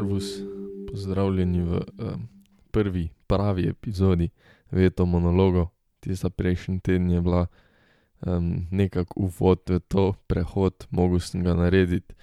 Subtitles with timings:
[0.00, 0.40] Servus,
[0.90, 2.28] pozdravljeni v um,
[2.70, 4.28] prvi pravi epizodi
[4.70, 5.66] Veto monologov.
[6.00, 7.46] Tista prejšnji teden je bila
[8.26, 12.14] um, nekako uvod v to, prehod, mogel sem ga narediti,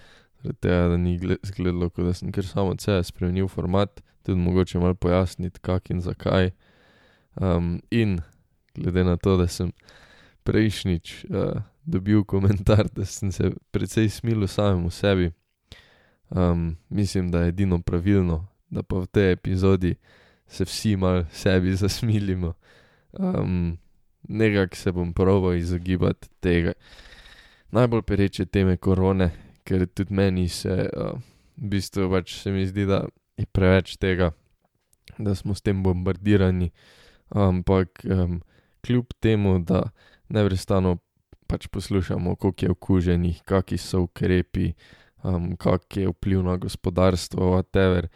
[0.42, 4.40] zaradi tega, da ni izgledalo, kot da sem kar samo od sebe spremenil format, tudi
[4.40, 6.50] mogoče malo pojasniti, kako in zakaj.
[7.36, 8.18] Um, in
[8.74, 9.70] glede na to, da sem
[10.42, 15.30] prejšnjič uh, dobil komentar, da sem se precej smilil samemu sebi.
[16.30, 19.94] Um, mislim, da je edino pravilno, da pa v tej epizodi
[20.46, 22.54] se vsi malo sebi zasmilimo.
[23.12, 23.78] Um,
[24.28, 26.72] Nekaj se bom proval izogibati tega
[27.70, 29.30] najbolj pereče teme korone,
[29.64, 31.18] ker tudi meni se, uh,
[31.56, 33.04] v bistvu pač se mi zdi, da
[33.36, 34.32] je preveč tega,
[35.18, 36.70] da smo s tem bombardirani.
[37.28, 38.40] Ampak um,
[38.84, 39.90] kljub temu, da
[40.32, 40.96] nevrstano
[41.48, 44.72] pač poslušamo, koliko je okuženih, kakšni so ukrepi,
[45.22, 48.06] um, kak je vpliv na gospodarstvo, whatever.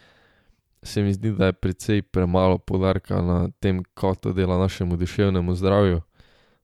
[0.83, 5.55] Se mi zdi, da je precej premalo podarka na tem, kako to dela našemu duševnemu
[5.55, 6.01] zdravju.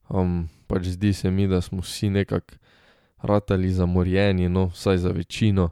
[0.09, 2.55] Um, pač zdi se mi, da smo vsi nekako
[3.23, 5.71] ratali zamorjeni, no, vsaj za večino.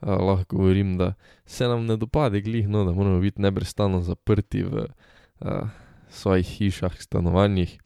[0.00, 1.14] Uh, lahko govorim, da
[1.46, 4.86] se nam ne dopade glih, no, da moramo biti neprestano zaprti v
[5.40, 5.68] uh,
[6.08, 7.78] svojih hišah, stanovanjih.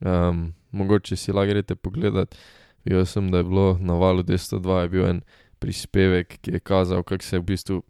[0.00, 2.36] Um, mogoče si lahko greste pogledat,
[2.84, 5.20] videl sem, da je bilo na valu 202, je bil en
[5.60, 7.82] prispevek, ki je kazal, kako se je v bistvu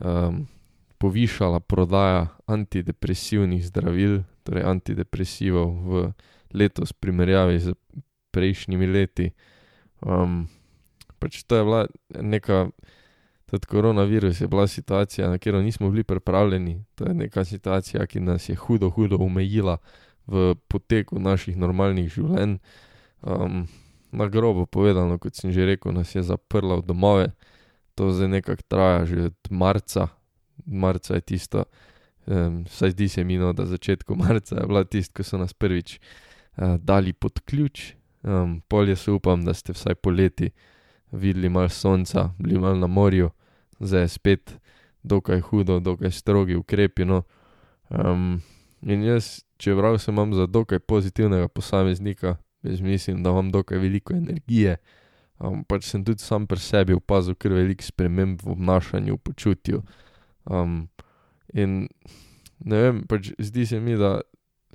[0.00, 0.46] um,
[1.02, 5.92] povišala prodaja antidepresivnih zdravil, torej antidepresivov v
[6.54, 7.74] letos, v primerjavi z
[8.30, 9.32] prejšnjimi leti.
[10.02, 10.46] Um,
[11.18, 11.82] pač to je bila
[12.14, 12.70] neka,
[13.50, 16.84] tudi koronavirus je bila situacija, na katero nismo bili pripravljeni.
[16.94, 19.78] To je neka situacija, ki nas je hudo, hudo omejila
[20.26, 22.58] v poteku naših normalnih življenj.
[23.22, 23.66] Um,
[24.12, 27.26] na grobo povedano, kot sem že rekel, nas je zaprla v domove,
[27.94, 30.08] to zdaj nekako traja že od marca,
[30.66, 31.64] marca je tisto,
[32.26, 35.56] um, saj zdi se mi, no, da začetku marca je bila tisto, ko so nas
[35.56, 37.94] prvič uh, dali pod ključ.
[38.22, 40.52] Um, polje se upam, da ste vsaj poleti
[41.12, 43.30] videli malo sonca, bili malo na morju,
[43.80, 44.58] zdaj je spet
[45.02, 47.04] dokaj hudo, dokaj strogi ukrepi.
[47.04, 47.22] No.
[47.90, 48.40] Um,
[48.82, 54.14] in jaz, čeprav se imam za dokaj pozitivnega posameznika, jaz mislim, da imam dokaj veliko
[54.14, 54.76] energije.
[55.42, 59.82] Um, pač sem tudi sam pri sebi opazil kar veliko sprememb v obnašanju, v počutju.
[60.46, 60.86] Um,
[61.54, 61.88] in
[62.62, 64.20] ne vem, pač zdi se mi, da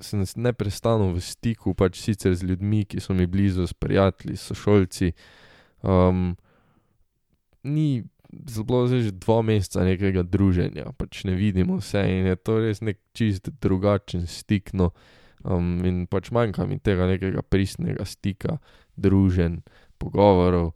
[0.00, 5.12] sem neprestano v stiku, pač sicer z ljudmi, ki so mi blizu, s prijatelji, sošolci.
[5.82, 6.36] Um,
[7.64, 8.04] ni
[8.46, 13.00] zelo že dva meseca nekega druženja, pač ne vidimo vse in je to res nek
[13.16, 14.76] čist drugačen stik.
[14.76, 14.92] No.
[15.44, 18.58] Um, in pač manjka mi tega nekega pristnega stika,
[18.98, 19.60] družen,
[20.02, 20.72] pogovorov,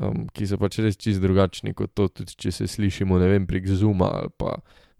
[0.00, 3.48] um, ki so pač res čist drugačni kot to, tudi če se slišimo, ne vem,
[3.48, 4.58] prek Zuma ali pa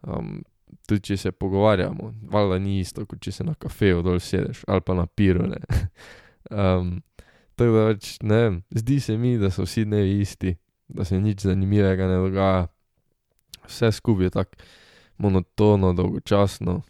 [0.08, 0.40] um,
[0.88, 2.12] tudi če se pogovarjamo.
[2.32, 5.48] Valjda ni isto, kot če se na kafeju dol sedeš ali pa na piru.
[6.50, 6.94] um,
[7.56, 10.56] tako da pač ne vem, zdi se mi, da so vsi dnevi isti,
[10.92, 12.70] da se nič zanimivega ne dogaja.
[13.68, 14.64] Vse skupaj je tako
[15.22, 16.80] monotono, dolgočasno,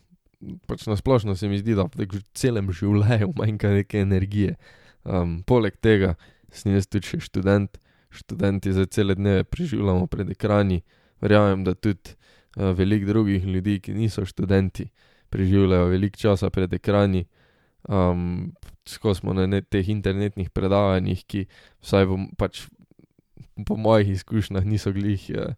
[0.66, 4.56] pač na splošno se mi zdi, da v celem življenju manjka neke energije.
[5.02, 6.14] Um, poleg tega
[6.52, 7.78] sem jaz tudi še študent,
[8.12, 10.82] študenti za cele dneve preživljamo pred ekrani,
[11.22, 12.14] verjamem, da tudi
[12.58, 14.90] uh, veliko drugih ljudi, ki niso študenti,
[15.32, 17.24] preživljajo veliko časa pred ekrani.
[17.88, 18.52] Um,
[18.86, 21.44] Skozi smo na teh internetnih predavanjih, ki
[21.84, 22.64] vsaj po, pač,
[23.66, 25.28] po mojih izkušnjah niso glih.
[25.30, 25.54] Uh,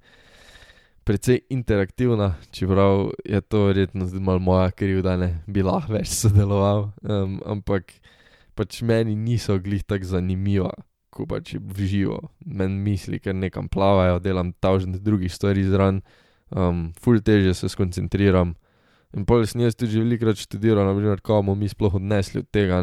[1.04, 6.08] precej interaktivna, čeprav je to verjetno zdaj malo moja krivda, da ne bi lahko več
[6.22, 6.88] sodeloval.
[7.02, 7.92] Um, ampak
[8.56, 10.72] pač meni niso glih tako zanimiva,
[11.12, 12.18] ko pač v živo.
[12.46, 16.00] Meni misli, ker nekam plavajo, delam tažne drugih stvari zraven,
[16.50, 18.56] um, ful teže se skoncentriram.
[19.14, 22.80] In pol sem jaz tudi velikrat študiral, naprimer, kako bomo mi sploh odnesli od tega.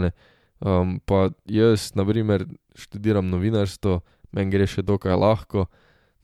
[0.61, 2.45] Um, pa jaz, naprimer,
[2.77, 3.99] študiram novinarstvo,
[4.31, 5.65] meni gre še dokaj lahko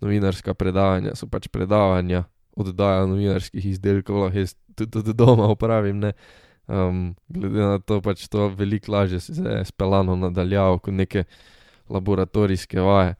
[0.01, 2.25] novinarska predavanja, so pač predavanja,
[2.57, 6.03] oddaja novinarskih izdelkov, lahko jaz tudi doma upravim.
[6.67, 11.23] Um, glede na to, pač to veliko lažje se je speljano nadaljavo kot neke
[11.89, 13.15] laboratorijske vaje.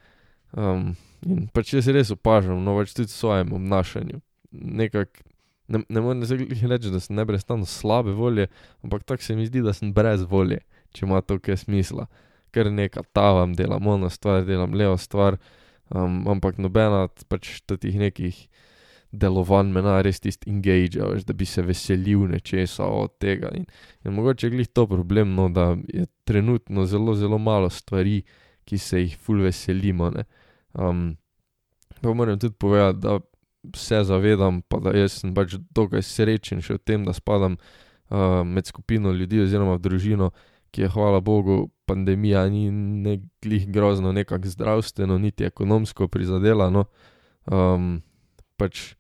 [0.52, 0.96] Um,
[1.26, 4.20] in pač jaz res opažam, no pač tudi v svojem obnašanju.
[4.52, 5.22] Nekak,
[5.68, 8.50] ne, ne morem reči, da sem neprestano slabe volje,
[8.84, 10.60] ampak tako se mi zdi, da sem brez volje,
[10.92, 12.08] če ima to kaj smisla.
[12.52, 15.40] Ker nekaj tavam, delam ono stvar, delam levo stvar.
[15.90, 18.48] Um, ampak nobena pač teh nekih
[19.12, 23.52] delovanj me na res tisti engage, veš, da bi se veselil nečesa od tega.
[23.56, 23.64] In,
[24.04, 28.22] in mogoče je glih to problem, no, da je trenutno zelo, zelo malo stvari,
[28.68, 30.12] ki se jih ful veselimo.
[30.76, 31.16] Um,
[32.02, 33.20] pa moram tudi povedati, da
[33.76, 38.44] se zavedam, pa da jaz sem pač dokaj srečen še v tem, da spadam uh,
[38.44, 40.34] med skupino ljudi oziroma družino,
[40.72, 46.70] ki je, hvala Bogu, pandemija ni ne glih grozno, nekako zdravstveno, niti ekonomsko prizadela.
[46.70, 46.86] No.
[47.46, 48.02] Um,
[48.60, 48.96] pač,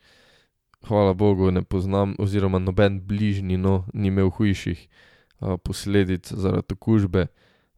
[0.87, 7.27] hvala Bogu, ne poznam, oziroma noben bližnji no, ni imel hujših uh, posledic zaradi okužbe.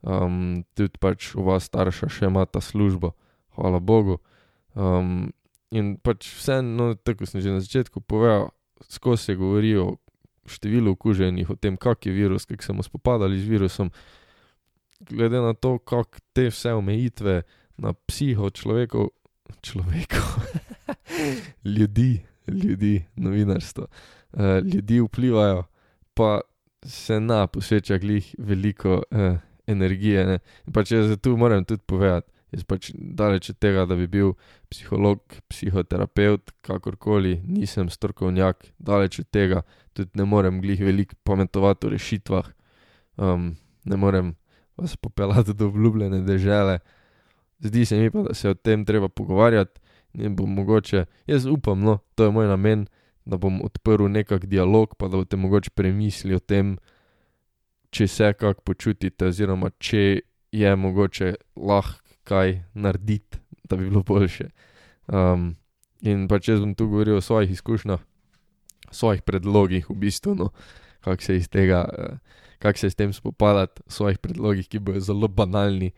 [0.02, 3.12] Um, tudi pač oba starša še imata službo,
[3.58, 4.20] hvala Bogu.
[4.78, 5.32] Um,
[5.76, 8.54] in pač vseeno, no, tako sem že na začetku povedal,
[8.88, 9.98] skozi se govori o
[10.50, 13.92] številu okuženih, o tem, kak je virus, kako se bomo spopadali z virusom.
[15.00, 17.42] Glede na to, kako te vse omejitve
[17.78, 19.10] na psiho človekov,
[19.62, 20.44] človekov,
[21.78, 25.63] ljudi, ljudi, novinarstvo, uh, ljudi vplivajo,
[26.13, 26.42] pa
[26.84, 29.38] se na posveča glih veliko uh,
[29.68, 30.25] energije.
[30.25, 30.40] Ne?
[30.68, 34.07] In pa če se tu moram tudi povedati, jaz pač daleč od tega, da bi
[34.10, 34.34] bil
[34.74, 39.63] psiholog, psihoterapeut, kakorkoli, nisem strokovnjak, daleč od tega,
[39.94, 42.50] tudi ne morem glih veliko pametovati o rešitvah,
[43.18, 43.51] um,
[43.86, 44.34] ne morem
[44.81, 46.80] vas popeljati do obljubljene dežele.
[47.60, 49.80] Zdi se mi pa, da se o tem treba pogovarjati
[50.14, 52.88] in bom mogoče, jaz upam, no, to je moj namen,
[53.26, 56.78] da bom odprl nekak dialog, pa da boste mogoče premislili o tem,
[57.90, 60.22] če se kako počutite, oziroma če
[60.52, 63.40] je mogoče lahko kaj narediti,
[63.70, 64.50] da bi bilo boljše.
[65.08, 65.56] Um,
[66.02, 68.02] in pa če bom tu govoril o svojih izkušnjah,
[68.92, 70.52] svojih predlogih, v bistvu, no,
[71.06, 75.28] kako se iz tega, uh, kako se s tem spopadati, svojih predlogih, ki bojo zelo
[75.28, 75.92] banalni.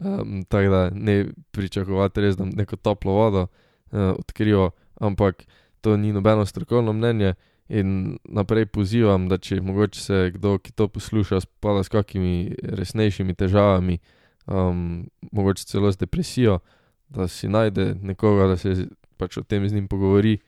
[0.00, 4.70] Um, tako da ne pričakovati res, da neko toplo vodo uh, odkrijo,
[5.00, 5.44] ampak
[5.80, 7.34] to ni nobeno strokovno mnenje.
[7.68, 13.34] In naprej pozivam, da če mogoče se kdo, ki to posluša, spada s kakimi resnejšimi
[13.34, 13.98] težavami,
[14.46, 16.60] um, mogoče celo z depresijo,
[17.08, 18.86] da si najde nekoga, da se
[19.16, 20.38] pač o tem z njim pogovori.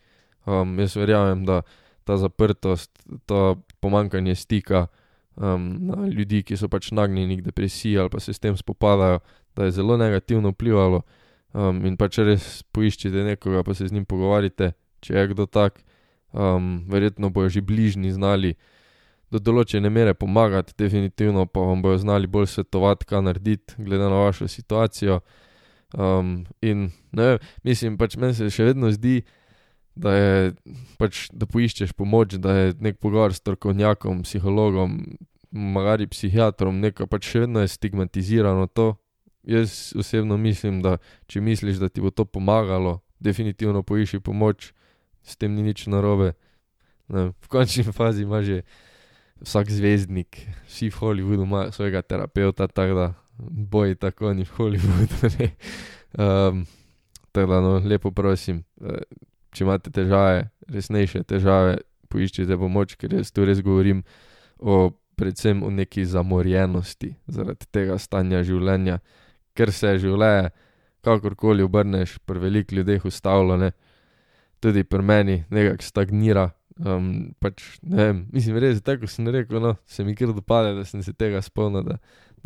[0.46, 1.62] Um, jaz verjamem, da
[2.04, 2.92] ta zaprtost,
[3.26, 4.86] to pomankanje stika
[5.40, 9.20] um, na ljudi, ki so pač nagnjeni k depresiji ali pa se s tem spopadajo,
[9.56, 11.02] da je zelo negativno vplivalo.
[11.54, 15.80] Um, in pač res poiščite nekoga, pa se z njim pogovarjate, če je kdo tak.
[16.32, 18.52] Um, verjetno bojo že bližnji znali
[19.32, 24.20] do določene mere pomagati, definitivno pa vam bojo znali bolj svetovati, kaj narediti, glede na
[24.26, 25.20] vašo situacijo.
[25.96, 29.47] Um, in ne mislim, pač meni se še vedno zdi, da
[30.06, 30.52] je
[30.98, 34.98] pač, da poiščeš pomoč, da je nek pogovor s strokovnjakom, psihologom,
[35.50, 38.94] magari psihiatrom, nekaj pač še vedno je stigmatizirano to.
[39.48, 44.72] Jaz osebno mislim, da če misliš, da ti bo to pomagalo, definitivno poišči pomoč,
[45.24, 46.34] s tem ni nič narobe.
[47.08, 48.62] Ne, v končni fazi ima že
[49.40, 53.06] vsak zvezdnik, vsi v Hollywoodu imajo svojega terapeuta, tako da
[53.38, 55.16] boji tako ni v Hollywoodu.
[56.22, 56.66] um,
[57.32, 58.64] tako da, no, lepo prosim,
[59.52, 61.78] če imate težave, resnejše težave,
[62.12, 64.02] poiščite pomoč, ker jaz tu res govorim
[64.58, 68.98] o, predvsem o neki zamorjenosti zaradi tega stanja življenja,
[69.58, 70.52] ker se življenje,
[71.04, 73.72] kakorkoli obrneš, pri velikih ljudeh ustavlja,
[74.60, 76.48] tudi pri meni nekako stagnira.
[76.78, 80.84] Um, pač, ne vem, mislim, res, tako sem rekel, no, se mi kar dopade, da
[80.86, 81.96] sem se tega spomnil, da,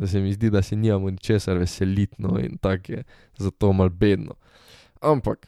[0.01, 3.03] da se mi zdi, da se nijamo ničesar veseliti, no, in tako je,
[3.37, 4.39] zato mal bedno.
[5.05, 5.45] Ampak,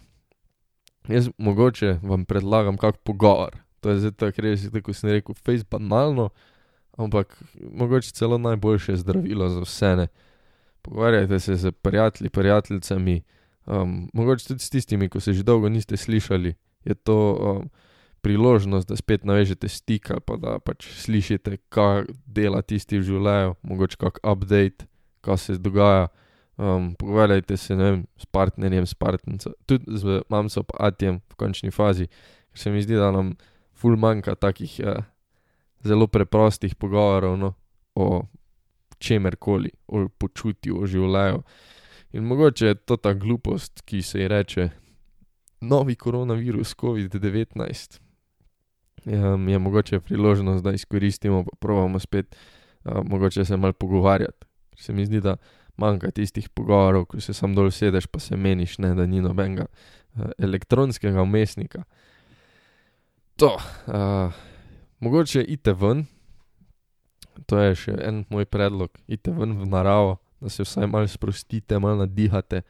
[1.08, 5.64] jaz mogoče vam predlagam kak pogovor, to je zdaj tako res, tako sem rekel, face
[5.70, 6.30] banalno,
[6.96, 7.36] ampak
[7.70, 10.08] mogoče celo najboljše zdravilo za vse ne.
[10.82, 13.22] Pogovarjajte se z prijatelji, prijateljicami,
[13.66, 17.18] um, mogoče tudi s tistimi, ko se že dolgo niste slišali, je to.
[17.40, 17.70] Um,
[18.24, 23.56] priložnost, da spet navežete stik ali pa da pač slišite, kaj dela tisti v življenju,
[23.68, 24.88] mogoče kak update,
[25.24, 26.08] kaj se dogaja.
[26.56, 31.72] Um, pogovarjajte se vem, s partnerjem, s partnerico, tudi z mamco, pa atijem v končni
[31.74, 32.06] fazi,
[32.52, 33.32] ker se mi zdi, da nam
[33.74, 35.02] ful manjka takih uh,
[35.82, 37.54] zelo preprostih pogovorov no,
[37.94, 38.22] o
[38.98, 41.42] čemerkoli, o počutju, o življenju.
[42.14, 44.68] In mogoče je to ta glupost, ki se ji reče
[45.66, 47.98] novi koronavirus, COVID-19
[49.06, 52.36] um, je mogoče priložnost, da izkoristimo, pa pravimo spet,
[52.84, 54.46] um, mogoče se malo pogovarjati.
[54.76, 55.36] Se mi zdi, da
[55.76, 59.66] manjka tistih pogovorov, ko se sam dol sedeš, pa se meniš, ne, da ni nobenega
[59.66, 61.84] uh, elektronskega umestnika.
[63.36, 64.32] To, uh,
[65.00, 66.04] mogoče ite ven,
[67.50, 71.78] to je še en moj predlog, ite ven v naravo, da se vsaj malo sprostite,
[71.78, 72.62] malo nadihate.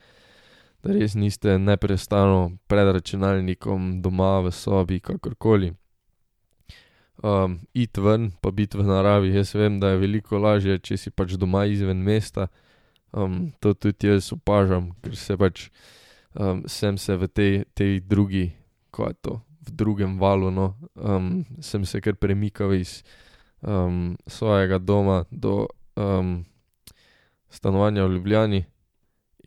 [0.85, 5.73] Da res niste neprestano pred računalnikom, doma v sobi, kakorkoli
[7.23, 9.33] um, iti ven, pa biti v naravi.
[9.35, 12.47] Jaz vem, da je veliko lažje, če si pač doma izven mesta.
[13.13, 15.69] Um, to tudi jaz opažam, ker se pač
[16.33, 18.51] um, sem se v tej, tej drugi
[18.95, 19.33] ko je to
[19.67, 23.03] v drugem valu, no, um, sem se kar premikal iz
[23.59, 25.67] um, svojega doma do
[25.99, 26.45] um,
[27.49, 28.61] stanovanja v Ljubljani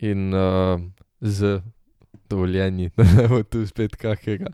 [0.05, 0.77] in uh,
[1.21, 1.63] z
[2.29, 4.51] dovoljenji, da ne bo tu spet kakega,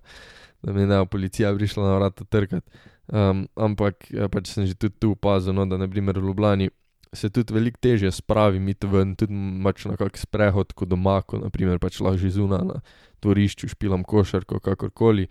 [0.63, 2.69] da mi ne bo policija prišla na vrata trkati.
[3.05, 6.69] Um, ampak ja, pač sem že tudi tu opazil, no, da naprimer v Ljubljani
[7.15, 11.21] se tudi veliko težje spravi, mi tu ven, tudi pač na kak sprehod kot doma,
[11.23, 12.81] ko naprimer pač lahko že zunaj na
[13.23, 15.27] dvorišču špilam košarko, kakorkoli.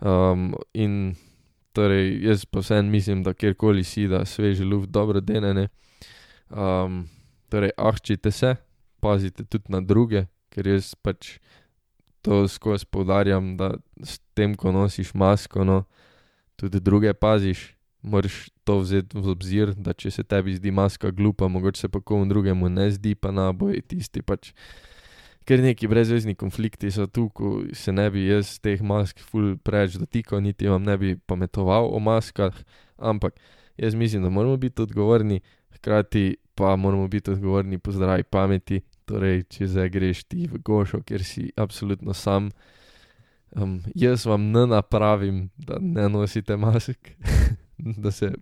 [0.00, 1.14] Um, in
[1.76, 5.68] torej jaz pa vseeno mislim, da kjerkoli si, da sveži luft dobro denene.
[6.50, 7.04] Um,
[7.48, 8.56] torej, ahčite se,
[9.00, 11.38] pazite tudi na druge, ker jaz pač
[12.22, 15.84] to skozi poudarjam, da s tem, ko nosiš masko, no,
[16.56, 17.70] tudi druge paziš,
[18.02, 21.98] moraš to vzeti v obzir, da če se tebi zdi maska glupa, mogoče se pa
[22.00, 24.52] komu drugemu ne zdi, pa na boji tisti pač.
[25.48, 29.96] Ker neki brezvezni konflikti so tu, ko se ne bi jaz teh mask ful preveč
[29.98, 32.54] dotikal, niti vam ne bi pametoval o maskah,
[33.02, 33.40] ampak
[33.80, 35.40] jaz mislim, da moramo biti odgovorni,
[35.74, 41.02] hkrati pa moramo biti odgovorni po zdravi pameti, torej če zdaj greš ti v gošo,
[41.02, 42.52] ker si absolutno sam.
[43.50, 47.10] Um, jaz vam ne napravim, da ne nosite mask,
[48.02, 48.32] da se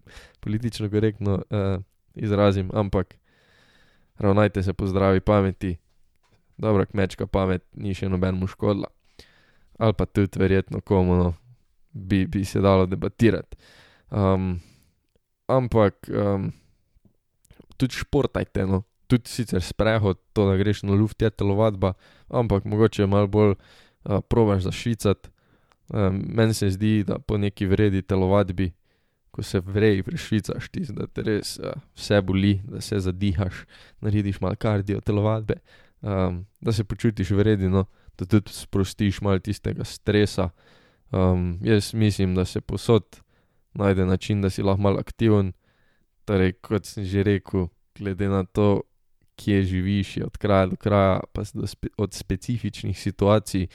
[0.40, 1.82] politično korektno uh,
[2.14, 3.14] izrazim, ampak
[4.18, 5.76] ravnajte se po zdravi pameti,
[6.58, 8.88] dobra kmečka pamet ni še nobenemu škodila.
[9.78, 11.34] Ali pa tudi verjetno komu no,
[11.92, 13.56] bi, bi se dalo debatirati.
[14.10, 14.58] Um,
[15.46, 16.50] ampak um,
[17.76, 18.82] tudi športajte, no.
[19.08, 21.94] tudi sicer sprehod, to da greš na luft, je telovadba,
[22.28, 25.30] ampak mogoče malo bolj uh, probaš zašvicati.
[25.88, 28.72] Um, meni se zdi, da po neki vredi telovadbi,
[29.38, 33.60] ko se vreji prešvicaš, ti da te res uh, vse boli, da se zadihaš,
[34.02, 35.60] narediš malo kardio telovadbe,
[36.02, 37.84] um, da se počutiš vredno,
[38.18, 40.48] da tudi sprostiš malo tistega stresa.
[41.14, 43.20] Um, jaz mislim, da se posod
[43.78, 45.52] najde način, da si lahko malo aktiven.
[46.24, 48.82] Torej, kot sem že rekel, glede na to,
[49.38, 53.68] kje živiš, od kraja do kraja, pa spe, od specifičnih situacij,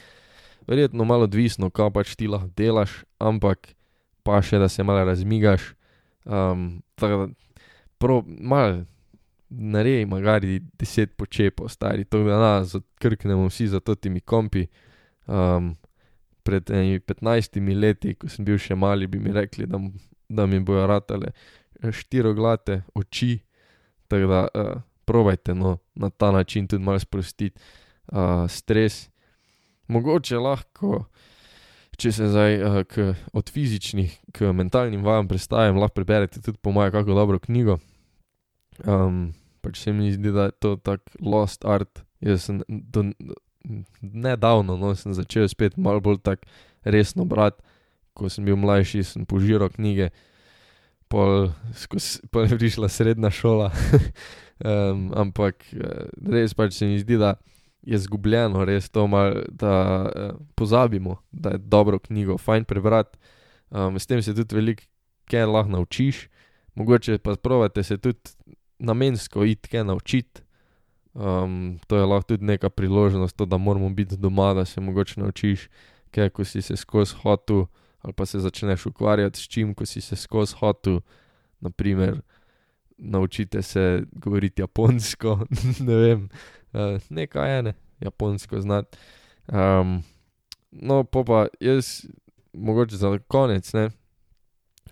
[0.67, 3.71] verjetno malo odvisno, kaj pač ti lahko delaš, ampak
[4.23, 5.73] pa še da se malo razmigaš.
[6.25, 7.27] Um, tako da,
[7.97, 8.83] prav, malo,
[9.49, 14.67] naredi, magari deset počepov, stari, to da nas krknemo vsi za to timi kompi.
[15.27, 15.75] Um,
[16.43, 19.79] pred 15 leti, ko sem bil še mali, bi mi rekli, da,
[20.27, 21.31] da mi bojo ratale
[21.83, 23.37] štiroglate oči.
[24.11, 27.59] Tako da, uh, probajte no, na ta način tudi malo sprostiti
[28.11, 29.09] uh, stres.
[29.87, 31.05] Mogoče lahko,
[32.03, 36.73] če se zdaj uh, k, od fizičnih k mentalnim vajam prestajam, lahko preberete tudi po
[36.75, 37.77] mojem kako dobro knjigo.
[38.83, 39.31] Um,
[39.63, 42.03] pač se mi zdi, da je to tako lost art.
[42.23, 43.05] Jaz sem do,
[44.01, 46.47] nedavno, no, sem začel spet malo bolj tako
[46.83, 47.63] resno brati,
[48.13, 50.11] ko sem bil mlajši, sem požiral knjige,
[51.07, 53.71] pol, skozi, pol je prišla srednja šola.
[54.59, 57.37] um, ampak eh, res pač se mi zdi, da
[57.83, 63.17] je zgubljeno, res to malo, da uh, pozabimo, da je dobro knjigo, fajn prebrati.
[63.69, 64.83] Um, s tem se tudi veliko
[65.29, 66.27] kaj lahko naučiš,
[66.75, 68.19] mogoče pa sprovate se tudi
[68.79, 70.41] namensko iti kaj naučiti.
[71.13, 75.19] Um, to je lahko tudi neka priložnost, to, da moramo biti doma, da se mogoče
[75.21, 75.69] naučiš,
[76.11, 77.65] kaj ko si se skozi hotel,
[78.01, 80.99] ali pa se začneš ukvarjati s čim, ko si se skozi hotel,
[81.59, 82.21] naprimer,
[83.03, 85.39] naučite se govoriti japonsko,
[85.87, 86.29] ne vem,
[86.73, 88.97] uh, nekaj ene, japonsko znati.
[89.47, 90.03] Um,
[90.71, 92.05] no, pa pa jaz,
[92.53, 93.89] mogoče za konec, ne,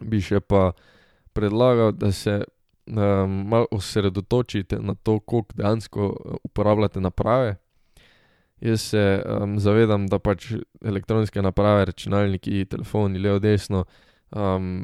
[0.01, 0.72] bi še pa
[1.34, 2.41] predlagal, da se
[2.88, 7.56] um, malo osredotočite na to, koliko dejansko eh, uporabljate naprave.
[8.62, 10.51] Jaz se um, zavedam, da pač
[10.86, 13.86] elektronske naprave, računalniki, telefoni, levo, desno,
[14.30, 14.84] um,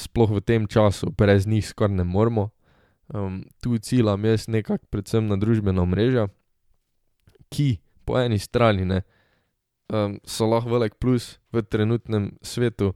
[0.00, 2.50] sploh v tem času brez njih skoraj ne moremo.
[3.10, 6.28] Um, tu ciljam jaz nekako predvsem na družbena mreža,
[7.50, 9.02] ki po eni strani ne,
[9.90, 12.92] um, so lahko velik plus v trenutnem svetu,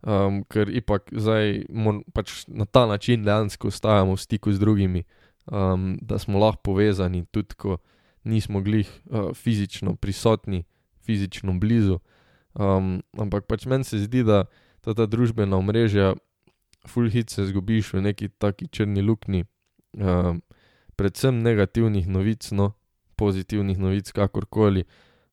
[0.00, 1.68] um, ker ipak zdaj
[2.16, 5.04] pač na ta način dejansko ostajamo v stiku z drugimi,
[5.52, 7.78] um, da smo lahko povezani, tudi ko
[8.24, 10.64] nismo glih uh, fizično prisotni,
[11.04, 12.00] fizično blizu.
[12.54, 14.44] Um, ampak pač meni se zdi, da
[14.80, 16.14] ta, ta družbena omrežja,
[16.88, 19.44] full hit se zgubiš v neki taki črni luknji,
[19.98, 20.42] um,
[20.96, 22.72] predvsem negativnih novic, no,
[23.16, 24.84] pozitivnih novic, kakorkoli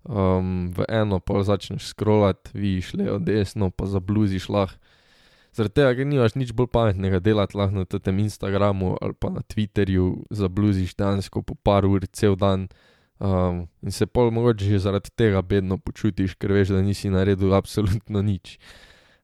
[0.04, 4.78] um, v eno pa začneš scrollati, vidiš levo, desno, pa zabluziš lahko.
[5.50, 9.42] Zaradi tega, ker nimaš nič bolj pametnega delati lahko na tem Instagramu ali pa na
[9.42, 12.70] Twitterju, zabluziš dejansko po par ur, cel dan.
[13.20, 17.52] Um, in se pol mogoče že zaradi tega bedno počutiš, ker veš, da nisi naredil
[17.54, 18.56] absolutno nič.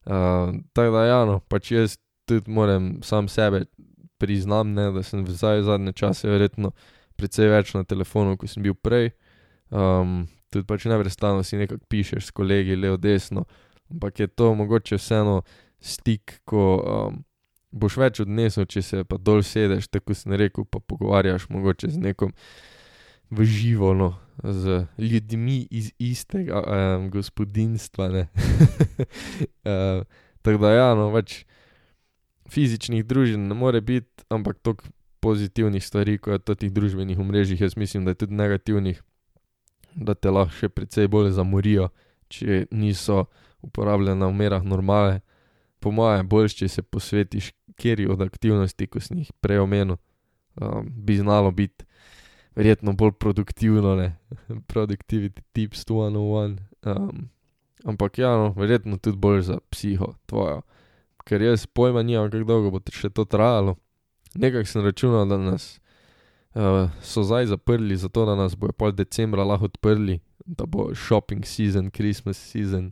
[0.05, 3.65] Uh, tako da, ja, no, pač jaz tudi moram sam sebe
[4.17, 6.71] priznam, ne, da sem v zadnje čase verjetno
[7.15, 9.11] precej več na telefonu, kot sem bil prej.
[9.71, 13.45] Um, tudi pač nevrstano si nekako pišeš s kolegi, levo, desno,
[13.91, 15.41] ampak je to mogoče vseeno
[15.83, 17.23] stik, ko um,
[17.75, 22.01] boš več odnesel, če se pa dol sedeš, tako si rekel, pa pogovarjaš mogoče z
[22.01, 22.31] nekom
[23.35, 24.13] v živo, no,
[24.43, 28.07] z ljudmi iz istega um, gospodinstva.
[28.11, 28.27] uh,
[30.45, 31.43] tako da, ja, no, več
[32.49, 37.61] fizičnih družin ne more biti, ampak toliko pozitivnih stvari, kot je to teh družbenih omrežjih,
[37.61, 39.01] jaz mislim, da je tudi negativnih
[39.95, 41.89] da te lahko še precej bolj zamorijo,
[42.31, 43.25] če niso
[43.65, 45.21] uporabljene v merah normale.
[45.79, 49.97] Po mojem, boljš, če se posvetiš kjeri od aktivnosti, ko si jih prej omenil,
[50.59, 51.85] um, bi znalo biti
[52.55, 54.15] verjetno bolj produktivno, ne,
[54.71, 56.57] productivity tips 201.
[56.85, 57.27] Um,
[57.85, 60.63] ampak ja, no, verjetno tudi bolj za psiho tvojo,
[61.25, 63.75] ker jaz pojma nimam, kako dolgo bo še to trajalo.
[64.35, 65.79] Nekaj sem računal, da nas
[66.55, 71.45] uh, so zdaj zaprli, zato da nas bojo pol decembra lahko odprli, da bo shopping
[71.45, 72.91] season, Christmas season,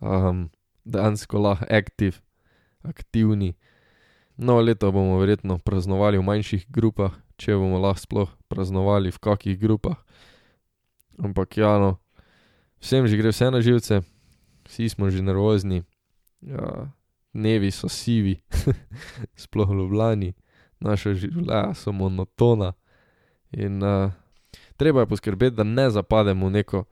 [0.00, 0.50] um,
[0.84, 2.20] dejansko lahko aktiv,
[2.82, 3.54] aktivni.
[4.36, 9.58] Novo leto bomo verjetno praznovali v manjših grupah, če bomo lahko sploh praznovali v kakih
[9.60, 9.96] grupah.
[11.20, 11.96] Ampak ja, no,
[12.80, 14.00] vsem že gre vse na živce,
[14.68, 15.84] vsi smo že nervozni,
[16.40, 16.88] ja,
[17.32, 18.40] dnevi so sivi,
[19.42, 20.32] sploh v Ljubljani,
[20.80, 22.72] naša življenja so monotona.
[23.52, 24.12] In uh,
[24.76, 26.84] treba je poskrbeti, da ne zapademo v neko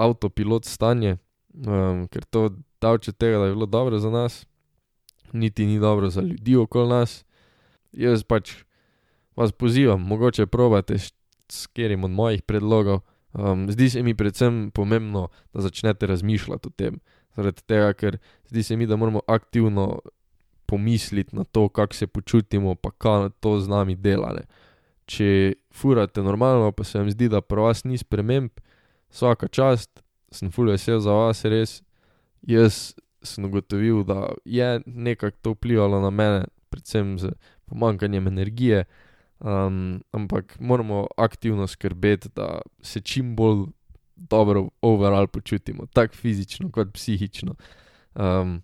[0.00, 1.18] avtopilot stanje,
[1.54, 2.48] um, ker to
[2.82, 4.44] davče tega, da je bilo dobro za nas,
[5.32, 7.24] niti ni dobro za ljudi okoli nas.
[7.92, 8.64] Jaz pač
[9.36, 13.00] vas pozivam, mogoče probate s katerim od mojih predlogov.
[13.32, 17.00] Um, zdi se mi predvsem pomembno, da začnete razmišljati o tem.
[17.36, 18.18] Zaradi tega, ker
[18.50, 20.00] zdi se mi, da moramo aktivno
[20.66, 24.32] pomisliti na to, kako se počutimo, pa kaj to z nami dela
[25.06, 28.52] če furate normalno, pa se vam zdi, da pri vas ni sprememb,
[29.12, 29.90] vsaka čast,
[30.34, 31.78] sem ful vesel za vas, res.
[32.48, 37.32] Jaz sem ugotovil, da je nekako to vplivalo na mene, predvsem z
[37.70, 38.84] pomankanjem energije,
[39.40, 43.68] um, ampak moramo aktivno skrbeti, da se čim bolj
[44.16, 47.54] dobro overall počutimo, tako fizično kot psihično.
[48.14, 48.62] Um,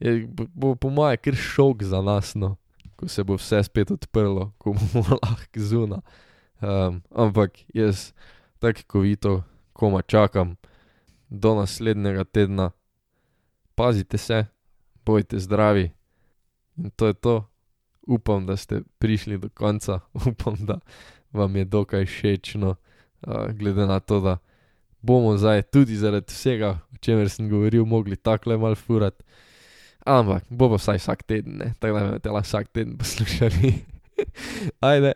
[0.00, 2.56] je, bo po mojem kar šok za nas, no
[3.00, 6.00] ko se bo vse spet odprlo, ko bomo lahko zunaj.
[6.60, 8.12] Um, ampak jaz
[8.58, 10.56] tako kot vi to, koma čakam
[11.28, 12.70] do naslednjega tedna,
[13.74, 14.44] pazite se,
[15.06, 15.90] bojte zdravi
[16.76, 17.46] in to je to.
[18.06, 20.80] Upam, da ste prišli do konca, upam, da
[21.32, 22.74] vam je dokaj všečno,
[23.26, 24.38] uh, glede na to, da
[25.02, 29.24] bomo zdaj tudi zaradi vsega, o čemer sem govoril, mogli tako le mal furati.
[30.06, 31.72] Ampak bo pa vsaj vsak teden, ne?
[31.78, 33.74] tako da me te lahko vsak teden poslušali.
[34.90, 35.12] Ajde.